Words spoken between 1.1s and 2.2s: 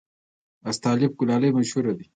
کلالي مشهوره ده؟